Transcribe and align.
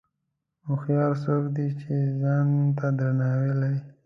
هوښیار 0.67 1.11
څوک 1.23 1.43
دی 1.55 1.67
چې 1.79 1.93
ځان 2.21 2.47
ته 2.77 2.87
درناوی 2.97 3.53
لري. 3.61 3.79